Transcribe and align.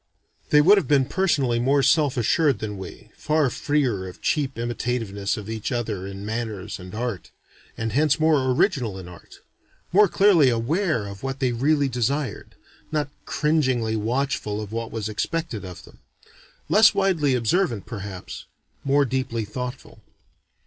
They 0.49 0.61
would 0.61 0.79
have 0.79 0.87
been 0.87 1.05
personally 1.05 1.59
more 1.59 1.83
self 1.83 2.17
assured 2.17 2.57
than 2.57 2.79
we, 2.79 3.11
far 3.15 3.51
freer 3.51 4.07
of 4.07 4.19
cheap 4.19 4.57
imitativeness 4.57 5.37
of 5.37 5.47
each 5.47 5.71
other 5.71 6.07
in 6.07 6.25
manners 6.25 6.79
and 6.79 6.95
art, 6.95 7.29
and 7.77 7.91
hence 7.93 8.19
more 8.19 8.49
original 8.49 8.97
in 8.97 9.07
art; 9.07 9.41
more 9.93 10.07
clearly 10.07 10.49
aware 10.49 11.05
of 11.05 11.21
what 11.21 11.37
they 11.37 11.51
really 11.51 11.87
desired; 11.87 12.55
not 12.91 13.09
cringingly 13.27 13.95
watchful 13.95 14.59
of 14.59 14.71
what 14.71 14.89
was 14.91 15.07
expected 15.07 15.63
of 15.63 15.83
them; 15.83 15.99
less 16.67 16.95
widely 16.95 17.35
observant 17.35 17.85
perhaps, 17.85 18.45
more 18.83 19.05
deeply 19.05 19.45
thoughtful. 19.45 20.01